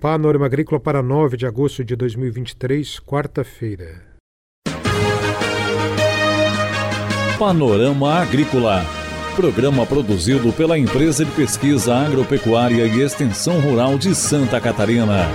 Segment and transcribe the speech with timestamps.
[0.00, 4.00] Panorama Agrícola para 9 de agosto de 2023, quarta-feira.
[7.36, 8.84] Panorama Agrícola.
[9.34, 15.26] Programa produzido pela Empresa de Pesquisa Agropecuária e Extensão Rural de Santa Catarina.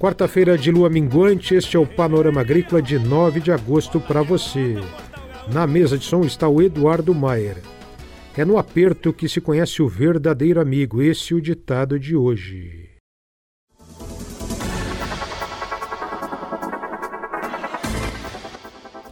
[0.00, 4.78] Quarta-feira de lua minguante, este é o Panorama Agrícola de 9 de agosto para você.
[5.52, 7.58] Na mesa de som está o Eduardo Maier.
[8.36, 12.90] É no aperto que se conhece o verdadeiro amigo, esse é o ditado de hoje.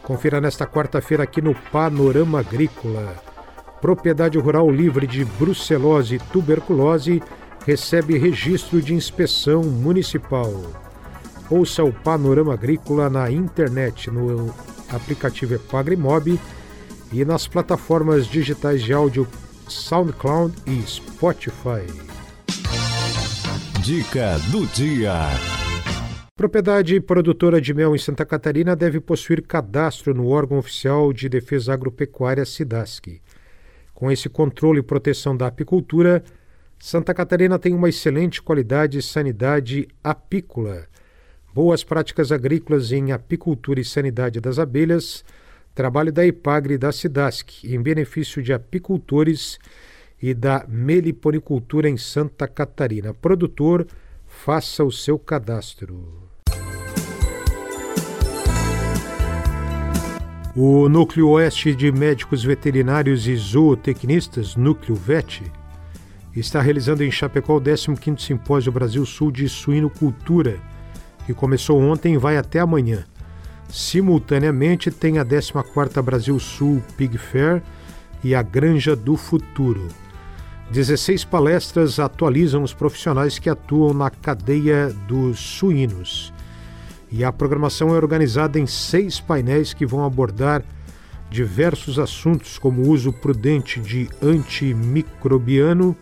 [0.03, 3.15] Confira nesta quarta-feira aqui no Panorama Agrícola.
[3.81, 7.21] Propriedade rural livre de brucelose e tuberculose
[7.65, 10.51] recebe registro de inspeção municipal.
[11.49, 14.53] Ouça o Panorama Agrícola na internet, no
[14.89, 16.39] aplicativo Epagrimob
[17.11, 19.27] e nas plataformas digitais de áudio
[19.67, 21.85] SoundCloud e Spotify.
[23.83, 25.13] Dica do dia.
[26.35, 31.73] Propriedade produtora de mel em Santa Catarina deve possuir cadastro no órgão oficial de defesa
[31.73, 33.21] agropecuária SIDASC.
[33.93, 36.23] Com esse controle e proteção da apicultura,
[36.79, 40.87] Santa Catarina tem uma excelente qualidade e sanidade apícola,
[41.53, 45.25] boas práticas agrícolas em apicultura e sanidade das abelhas,
[45.79, 49.57] trabalho da IPAGRE e da SIDASC em benefício de apicultores
[50.21, 53.13] e da meliponicultura em Santa Catarina.
[53.13, 53.87] Produtor,
[54.27, 56.27] faça o seu cadastro.
[60.53, 65.49] O Núcleo Oeste de Médicos Veterinários e Zootecnistas, Núcleo VET,
[66.35, 70.59] está realizando em Chapecó o 15º Simpósio Brasil Sul de Suinocultura,
[71.25, 73.05] que começou ontem e vai até amanhã.
[73.69, 77.61] Simultaneamente tem a 14ª Brasil Sul Pig Fair
[78.23, 79.87] e a Granja do Futuro.
[80.71, 86.33] 16 palestras atualizam os profissionais que atuam na cadeia dos suínos.
[87.11, 90.63] E a programação é organizada em seis painéis que vão abordar
[91.29, 95.95] diversos assuntos como o uso prudente de antimicrobiano,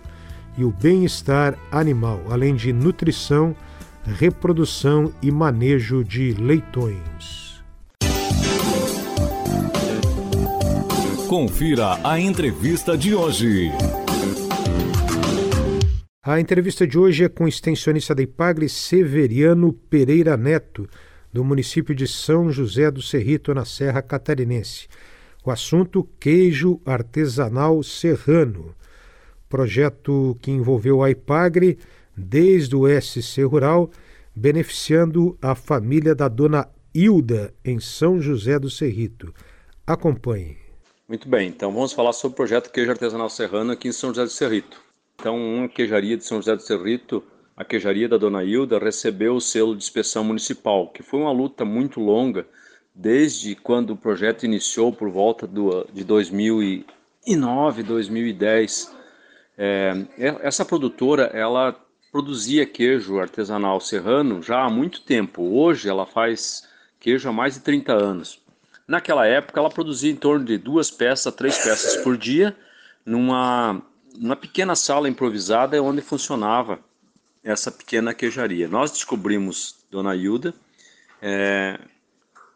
[0.57, 3.55] e o bem-estar animal, além de nutrição,
[4.03, 7.46] reprodução e manejo de leitões.
[11.27, 13.69] Confira a entrevista de hoje.
[16.23, 20.87] A entrevista de hoje é com o extensionista da Ipagre Severiano Pereira Neto,
[21.33, 24.87] do município de São José do Cerrito, na Serra Catarinense.
[25.43, 28.73] O assunto: queijo artesanal serrano
[29.49, 31.77] projeto que envolveu a IPAGRE
[32.15, 33.91] desde o SC Rural,
[34.33, 39.33] beneficiando a família da dona Hilda, em São José do Cerrito.
[39.85, 40.66] Acompanhe.
[41.07, 44.25] Muito bem, então vamos falar sobre o projeto Queijo Artesanal Serrano aqui em São José
[44.25, 44.77] do Cerrito.
[45.15, 47.23] Então, uma queijaria de São José do Cerrito,
[47.55, 51.63] a queijaria da Dona Hilda, recebeu o selo de inspeção municipal, que foi uma luta
[51.63, 52.45] muito longa,
[52.93, 58.93] desde quando o projeto iniciou por volta do, de 2009, 2010.
[59.57, 61.73] É, essa produtora, ela
[62.11, 65.41] produzia queijo artesanal serrano já há muito tempo.
[65.41, 66.67] Hoje ela faz
[66.99, 68.45] queijo há mais de 30 anos.
[68.87, 72.55] Naquela época ela produzia em torno de duas peças, três peças por dia,
[73.05, 73.81] numa,
[74.15, 76.79] numa pequena sala improvisada onde funcionava
[77.43, 78.67] essa pequena queijaria.
[78.67, 80.53] Nós descobrimos Dona Hilda,
[81.21, 81.79] é,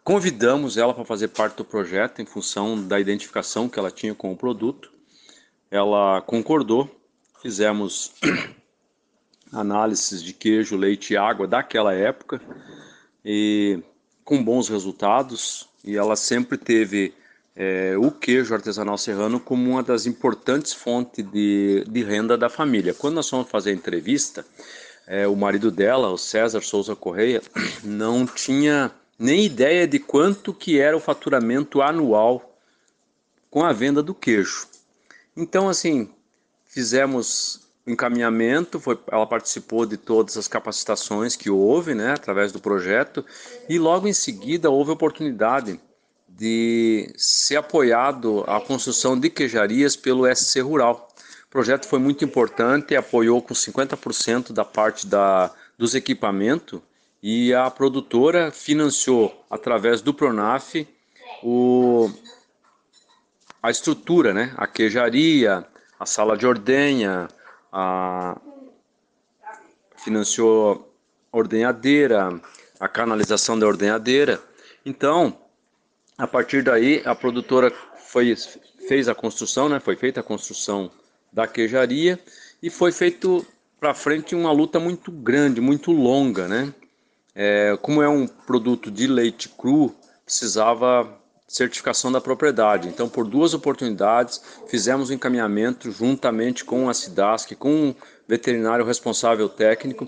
[0.03, 4.31] convidamos ela para fazer parte do projeto em função da identificação que ela tinha com
[4.31, 4.91] o produto
[5.71, 6.93] ela concordou,
[7.41, 8.11] fizemos
[9.53, 12.41] análises de queijo, leite e água daquela época
[13.23, 13.81] e
[14.23, 17.13] com bons resultados e ela sempre teve
[17.55, 22.93] é, o queijo artesanal serrano como uma das importantes fontes de, de renda da família.
[22.93, 24.45] Quando nós fomos fazer a entrevista,
[25.07, 27.41] é, o marido dela, o César Souza Correia,
[27.83, 32.57] não tinha nem ideia de quanto que era o faturamento anual
[33.49, 34.67] com a venda do queijo.
[35.35, 36.09] Então, assim,
[36.65, 43.25] fizemos encaminhamento, foi, ela participou de todas as capacitações que houve, né, através do projeto,
[43.67, 45.79] e logo em seguida houve a oportunidade
[46.27, 51.09] de ser apoiado a construção de queijarias pelo SC Rural.
[51.45, 56.79] O projeto foi muito importante, apoiou com 50% da parte da, dos equipamentos
[57.21, 60.87] e a produtora financiou através do Pronaf
[61.43, 62.09] o,
[63.61, 64.53] a estrutura, né?
[64.57, 65.65] A queijaria,
[65.99, 67.27] a sala de ordenha,
[67.71, 68.39] a
[69.97, 70.91] financiou
[71.31, 72.41] a ordenhadeira,
[72.79, 74.41] a canalização da ordenhadeira.
[74.85, 75.37] Então,
[76.17, 78.35] a partir daí, a produtora foi,
[78.87, 79.79] fez a construção, né?
[79.79, 80.91] Foi feita a construção
[81.31, 82.19] da queijaria
[82.61, 83.45] e foi feito
[83.79, 86.73] para frente uma luta muito grande, muito longa, né?
[87.33, 89.95] É, como é um produto de leite cru,
[90.25, 91.17] precisava
[91.51, 92.87] certificação da propriedade.
[92.87, 97.95] Então, por duas oportunidades, fizemos o um encaminhamento juntamente com a SIDASC, com o
[98.25, 100.07] veterinário responsável técnico,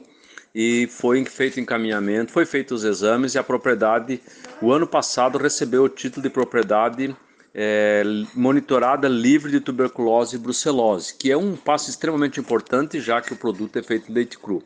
[0.56, 4.22] e foi feito o encaminhamento, foi feito os exames e a propriedade,
[4.62, 7.13] o ano passado, recebeu o título de propriedade
[7.54, 8.04] é,
[8.34, 13.36] monitorada livre de tuberculose e brucelose, que é um passo extremamente importante, já que o
[13.36, 14.63] produto é feito de leite cru.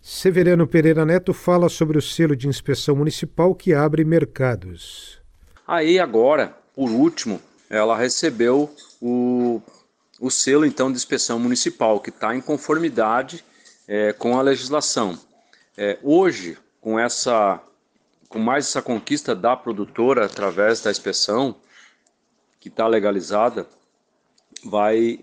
[0.00, 5.25] Severiano Pereira Neto fala sobre o selo de inspeção municipal que abre mercados.
[5.66, 9.60] Aí agora, por último, ela recebeu o,
[10.20, 13.44] o selo então de inspeção municipal, que está em conformidade
[13.88, 15.18] é, com a legislação.
[15.76, 17.60] É, hoje, com essa,
[18.28, 21.56] com mais essa conquista da produtora através da inspeção,
[22.60, 23.66] que está legalizada,
[24.64, 25.20] vai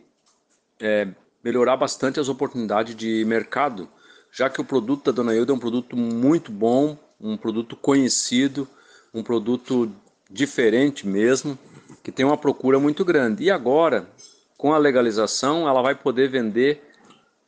[0.79, 1.07] é,
[1.43, 3.89] melhorar bastante as oportunidades de mercado,
[4.31, 8.67] já que o produto da Dona Hilda é um produto muito bom, um produto conhecido,
[9.13, 9.91] um produto
[10.33, 11.57] diferente mesmo,
[12.03, 13.43] que tem uma procura muito grande.
[13.43, 14.09] E agora,
[14.57, 16.83] com a legalização, ela vai poder vender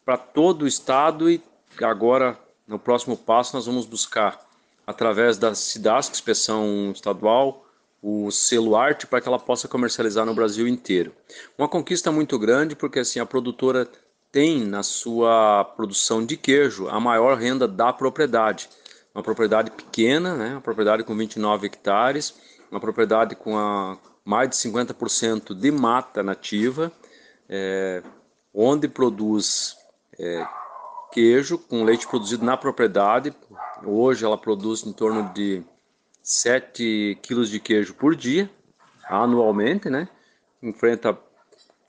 [0.05, 1.41] para todo o estado e
[1.81, 2.37] agora,
[2.67, 4.39] no próximo passo, nós vamos buscar,
[4.85, 7.65] através da SIDASC, inspeção estadual,
[8.01, 11.11] o selo arte para que ela possa comercializar no Brasil inteiro.
[11.57, 13.89] Uma conquista muito grande porque assim a produtora
[14.31, 18.69] tem na sua produção de queijo a maior renda da propriedade.
[19.13, 20.51] Uma propriedade pequena, né?
[20.51, 22.35] uma propriedade com 29 hectares,
[22.75, 26.91] uma propriedade com a, mais de 50% de mata nativa,
[27.47, 28.03] é,
[28.53, 29.77] onde produz
[30.19, 30.45] é,
[31.13, 33.33] queijo com leite produzido na propriedade.
[33.85, 35.63] Hoje ela produz em torno de
[36.21, 38.49] 7 quilos de queijo por dia,
[39.07, 40.09] anualmente, né?
[40.61, 41.17] Enfrenta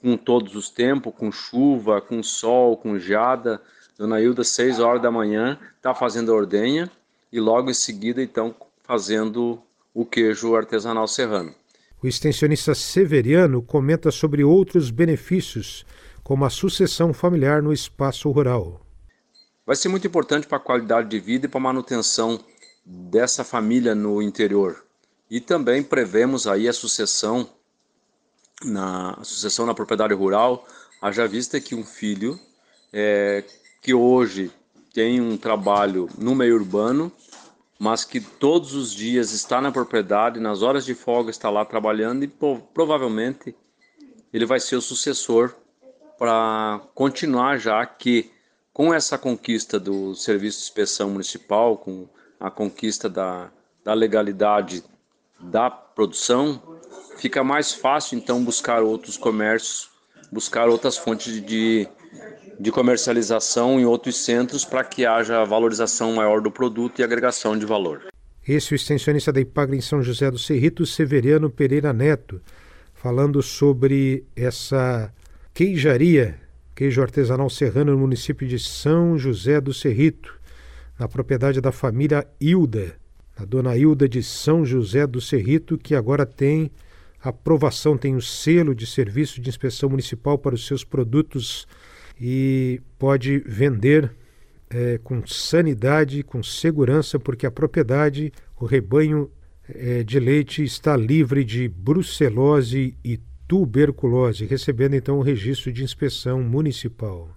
[0.01, 3.61] com todos os tempos, com chuva, com sol, com geada.
[3.99, 6.89] Dona Hilda, 6 horas da manhã, está fazendo a ordenha
[7.33, 8.55] e logo em seguida, então,
[8.85, 9.61] fazendo
[9.97, 11.55] o queijo artesanal serrano.
[12.03, 15.87] O extensionista Severiano comenta sobre outros benefícios
[16.23, 18.83] como a sucessão familiar no espaço rural.
[19.65, 22.39] Vai ser muito importante para a qualidade de vida e para a manutenção
[22.85, 24.85] dessa família no interior.
[25.31, 27.49] E também prevemos aí a sucessão
[28.63, 30.67] na a sucessão na propriedade rural,
[31.01, 32.39] haja vista que um filho
[32.93, 33.43] é,
[33.81, 34.51] que hoje
[34.93, 37.11] tem um trabalho no meio urbano,
[37.79, 42.25] mas que todos os dias está na propriedade, nas horas de folga está lá trabalhando
[42.25, 42.29] e
[42.75, 43.55] provavelmente
[44.33, 45.55] ele vai ser o sucessor
[46.19, 48.31] para continuar, já que
[48.73, 52.09] com essa conquista do Serviço de Inspeção Municipal, com
[52.39, 53.51] a conquista da,
[53.85, 54.83] da legalidade
[55.39, 56.61] da produção,
[57.17, 59.91] fica mais fácil então buscar outros comércios,
[60.31, 61.89] buscar outras fontes de,
[62.59, 67.67] de comercialização em outros centros para que haja valorização maior do produto e agregação de
[67.67, 68.03] valor.
[68.47, 72.41] Esse é o extensionista da Ipagre em São José do Cerrito, Severiano Pereira Neto,
[72.95, 75.13] falando sobre essa
[75.53, 76.39] queijaria,
[76.75, 80.39] queijo artesanal serrano no município de São José do Cerrito,
[80.99, 82.97] na propriedade da família Hilda,
[83.37, 86.71] a dona Hilda de São José do Cerrito, que agora tem
[87.21, 91.67] aprovação, tem o selo de serviço de inspeção municipal para os seus produtos
[92.21, 94.11] e pode vender
[94.71, 99.31] é, com sanidade, com segurança, porque a propriedade, o rebanho
[99.69, 106.43] é, de leite está livre de brucelose e tuberculose, recebendo então o registro de inspeção
[106.43, 107.31] municipal.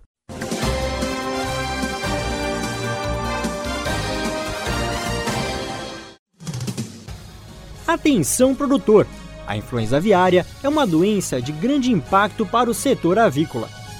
[7.86, 9.08] Atenção produtor!
[9.48, 13.79] A influenza aviária é uma doença de grande impacto para o setor avícola.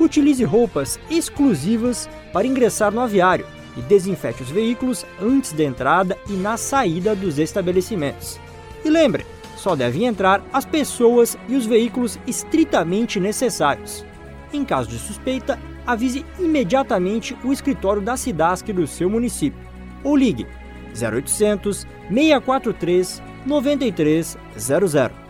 [0.00, 6.32] Utilize roupas exclusivas para ingressar no aviário e desinfete os veículos antes da entrada e
[6.32, 8.40] na saída dos estabelecimentos.
[8.82, 9.26] E lembre,
[9.56, 14.04] só devem entrar as pessoas e os veículos estritamente necessários.
[14.52, 19.60] Em caso de suspeita, avise imediatamente o escritório da SIDASC do seu município
[20.02, 20.46] ou ligue
[20.94, 25.29] 0800 643 9300.